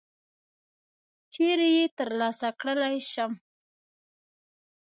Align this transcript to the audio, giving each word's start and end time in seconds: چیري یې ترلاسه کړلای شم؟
چیري 1.33 1.69
یې 1.77 1.85
ترلاسه 1.97 2.47
کړلای 2.59 2.95
شم؟ 3.11 3.31